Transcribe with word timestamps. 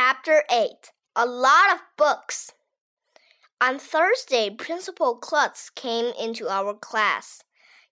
Chapter 0.00 0.44
8 0.48 0.92
A 1.16 1.26
Lot 1.26 1.72
of 1.72 1.80
Books. 1.96 2.52
On 3.60 3.80
Thursday, 3.80 4.48
Principal 4.48 5.16
Klutz 5.16 5.70
came 5.70 6.14
into 6.16 6.48
our 6.48 6.72
class. 6.72 7.42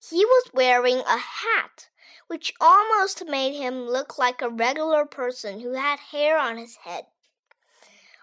He 0.09 0.25
was 0.25 0.53
wearing 0.55 0.99
a 0.99 1.19
hat, 1.19 1.89
which 2.29 2.55
almost 2.61 3.27
made 3.27 3.57
him 3.57 3.89
look 3.89 4.19
like 4.19 4.41
a 4.41 4.49
regular 4.49 5.05
person 5.05 5.59
who 5.59 5.73
had 5.73 5.99
hair 5.99 6.39
on 6.39 6.59
his 6.59 6.77
head. 6.85 7.07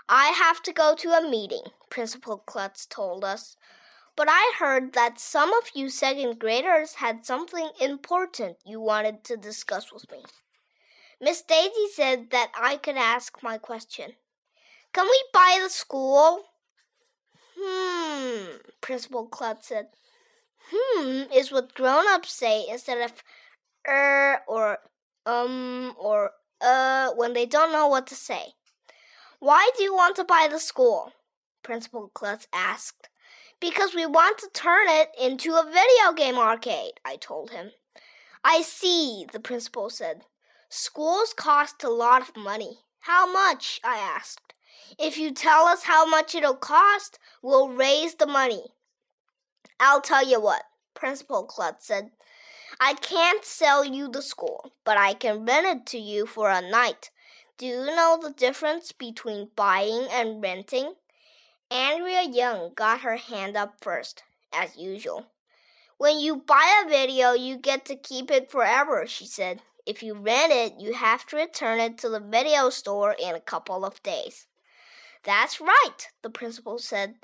I 0.07 0.27
have 0.27 0.63
to 0.63 0.71
go 0.71 0.95
to 0.95 1.09
a 1.09 1.29
meeting, 1.29 1.63
Principal 1.89 2.37
Klutz 2.37 2.85
told 2.85 3.25
us. 3.25 3.57
But 4.15 4.29
I 4.29 4.53
heard 4.59 4.93
that 4.93 5.19
some 5.19 5.53
of 5.53 5.71
you 5.75 5.89
second 5.89 6.39
graders 6.39 6.93
had 6.93 7.25
something 7.25 7.71
important 7.81 8.55
you 8.65 8.79
wanted 8.79 9.25
to 9.25 9.35
discuss 9.35 9.91
with 9.91 10.09
me. 10.09 10.23
Miss 11.23 11.41
Daisy 11.41 11.87
said 11.93 12.31
that 12.31 12.51
I 12.53 12.75
could 12.75 12.97
ask 12.97 13.41
my 13.41 13.57
question. 13.57 14.11
Can 14.91 15.05
we 15.05 15.23
buy 15.31 15.57
the 15.63 15.69
school? 15.69 16.41
Hmm, 17.57 18.57
Principal 18.81 19.27
Klutz 19.27 19.67
said. 19.67 19.87
Hmm 20.69 21.31
is 21.33 21.49
what 21.49 21.75
grown 21.75 22.03
ups 22.09 22.33
say 22.33 22.65
instead 22.69 23.01
of 23.01 23.23
er 23.87 24.41
or 24.49 24.79
um 25.25 25.95
or 25.97 26.31
uh 26.59 27.11
when 27.15 27.31
they 27.31 27.45
don't 27.45 27.71
know 27.71 27.87
what 27.87 28.05
to 28.07 28.15
say. 28.15 28.55
Why 29.39 29.69
do 29.77 29.83
you 29.83 29.93
want 29.93 30.17
to 30.17 30.25
buy 30.25 30.49
the 30.51 30.59
school? 30.59 31.13
Principal 31.63 32.11
Klutz 32.13 32.49
asked. 32.51 33.07
Because 33.61 33.95
we 33.95 34.05
want 34.05 34.39
to 34.39 34.49
turn 34.53 34.87
it 34.89 35.07
into 35.17 35.53
a 35.53 35.63
video 35.63 36.11
game 36.17 36.37
arcade, 36.37 36.99
I 37.05 37.15
told 37.15 37.51
him. 37.51 37.71
I 38.43 38.61
see, 38.61 39.25
the 39.31 39.39
principal 39.39 39.89
said. 39.89 40.23
Schools 40.75 41.35
cost 41.35 41.83
a 41.83 41.89
lot 41.91 42.27
of 42.27 42.35
money. 42.35 42.79
How 43.01 43.31
much? 43.31 43.79
I 43.83 43.97
asked. 43.97 44.55
If 44.97 45.19
you 45.19 45.31
tell 45.31 45.67
us 45.67 45.83
how 45.83 46.03
much 46.03 46.33
it'll 46.33 46.55
cost, 46.55 47.19
we'll 47.43 47.69
raise 47.69 48.15
the 48.15 48.25
money. 48.25 48.63
I'll 49.79 50.01
tell 50.01 50.27
you 50.27 50.41
what, 50.41 50.63
Principal 50.95 51.43
Klutz 51.43 51.85
said. 51.85 52.09
I 52.79 52.95
can't 52.95 53.45
sell 53.45 53.85
you 53.85 54.07
the 54.09 54.23
school, 54.23 54.73
but 54.83 54.97
I 54.97 55.13
can 55.13 55.45
rent 55.45 55.67
it 55.67 55.85
to 55.91 55.99
you 55.99 56.25
for 56.25 56.49
a 56.49 56.67
night. 56.67 57.11
Do 57.59 57.67
you 57.67 57.85
know 57.85 58.17
the 58.19 58.31
difference 58.31 58.91
between 58.91 59.51
buying 59.55 60.07
and 60.09 60.41
renting? 60.41 60.95
Andrea 61.69 62.23
Young 62.23 62.71
got 62.73 63.01
her 63.01 63.17
hand 63.17 63.55
up 63.55 63.75
first, 63.79 64.23
as 64.51 64.75
usual. 64.75 65.27
When 65.99 66.19
you 66.19 66.37
buy 66.37 66.81
a 66.83 66.89
video, 66.89 67.33
you 67.33 67.57
get 67.57 67.85
to 67.85 67.95
keep 67.95 68.31
it 68.31 68.49
forever, 68.49 69.05
she 69.05 69.27
said. 69.27 69.61
If 69.85 70.01
you 70.01 70.13
rent 70.13 70.51
it, 70.51 70.79
you 70.79 70.93
have 70.93 71.25
to 71.27 71.35
return 71.35 71.79
it 71.79 71.97
to 71.99 72.09
the 72.09 72.19
video 72.19 72.69
store 72.69 73.15
in 73.21 73.35
a 73.35 73.41
couple 73.41 73.83
of 73.83 74.01
days. 74.03 74.47
That's 75.23 75.59
right, 75.59 76.07
the 76.21 76.29
principal 76.29 76.79
said. 76.79 77.15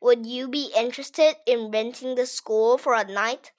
Would 0.00 0.26
you 0.26 0.48
be 0.48 0.72
interested 0.76 1.36
in 1.46 1.70
renting 1.70 2.14
the 2.14 2.26
school 2.26 2.78
for 2.78 2.94
a 2.94 3.04
night? 3.04 3.52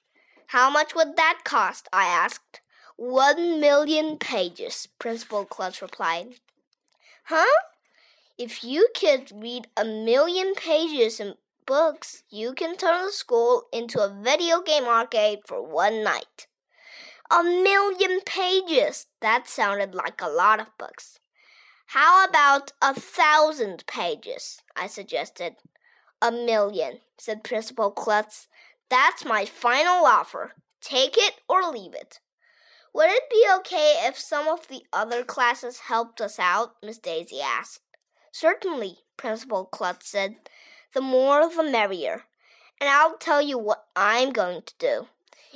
How 0.48 0.70
much 0.70 0.94
would 0.94 1.16
that 1.16 1.40
cost? 1.44 1.88
I 1.92 2.06
asked. 2.06 2.60
One 2.96 3.60
million 3.60 4.16
pages, 4.16 4.88
Principal 4.98 5.44
Klutz 5.44 5.80
replied. 5.80 6.34
Huh? 7.24 7.60
If 8.36 8.64
you 8.64 8.88
could 8.94 9.30
read 9.34 9.68
a 9.76 9.84
million 9.84 10.54
pages 10.54 11.20
in 11.20 11.34
books, 11.66 12.22
you 12.30 12.54
can 12.54 12.76
turn 12.76 13.04
the 13.04 13.12
school 13.12 13.64
into 13.72 14.00
a 14.00 14.08
video 14.08 14.62
game 14.62 14.84
arcade 14.84 15.40
for 15.44 15.62
one 15.62 16.02
night. 16.02 16.46
A 17.30 17.42
million 17.42 18.20
pages! 18.24 19.06
That 19.20 19.48
sounded 19.48 19.94
like 19.94 20.22
a 20.22 20.30
lot 20.30 20.60
of 20.60 20.76
books. 20.78 21.20
How 21.88 22.26
about 22.26 22.72
a 22.80 22.94
thousand 22.94 23.84
pages? 23.86 24.62
I 24.74 24.86
suggested. 24.86 25.56
A 26.22 26.32
million, 26.32 27.00
said 27.18 27.44
Principal 27.44 27.90
Klutz. 27.90 28.48
That's 28.88 29.26
my 29.26 29.44
final 29.44 30.06
offer. 30.06 30.52
Take 30.80 31.18
it 31.18 31.34
or 31.48 31.62
leave 31.70 31.94
it. 31.94 32.20
Would 32.94 33.10
it 33.10 33.30
be 33.30 33.46
okay 33.58 34.00
if 34.04 34.18
some 34.18 34.48
of 34.48 34.68
the 34.68 34.82
other 34.90 35.22
classes 35.22 35.80
helped 35.80 36.22
us 36.22 36.38
out? 36.38 36.76
Miss 36.82 36.96
Daisy 36.96 37.42
asked. 37.42 37.82
Certainly, 38.32 39.00
Principal 39.18 39.66
Klutz 39.66 40.08
said. 40.08 40.36
The 40.94 41.02
more 41.02 41.46
the 41.46 41.62
merrier. 41.62 42.24
And 42.80 42.88
I'll 42.88 43.18
tell 43.18 43.42
you 43.42 43.58
what 43.58 43.84
I'm 43.94 44.32
going 44.32 44.62
to 44.62 44.74
do. 44.78 45.08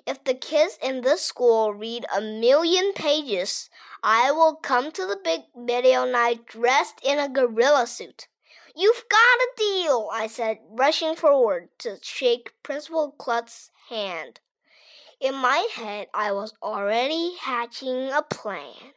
If 0.06 0.24
the 0.24 0.34
kids 0.34 0.78
in 0.82 1.02
this 1.02 1.22
school 1.22 1.72
read 1.72 2.06
a 2.14 2.20
million 2.20 2.92
pages, 2.92 3.70
I 4.02 4.32
will 4.32 4.54
come 4.56 4.90
to 4.92 5.06
the 5.06 5.20
big 5.22 5.42
video 5.56 6.04
night 6.04 6.46
dressed 6.46 7.00
in 7.04 7.18
a 7.18 7.28
gorilla 7.28 7.86
suit. 7.86 8.26
You've 8.74 9.04
got 9.08 9.18
a 9.18 9.48
deal, 9.56 10.08
I 10.12 10.26
said, 10.26 10.58
rushing 10.70 11.14
forward 11.14 11.68
to 11.80 11.98
shake 12.00 12.54
Principal 12.62 13.14
Klutz's 13.18 13.70
hand. 13.90 14.40
In 15.20 15.34
my 15.34 15.68
head, 15.74 16.08
I 16.14 16.32
was 16.32 16.54
already 16.62 17.36
hatching 17.36 18.10
a 18.10 18.22
plan. 18.22 18.94